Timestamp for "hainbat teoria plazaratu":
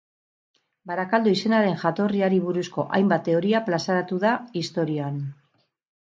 2.99-4.19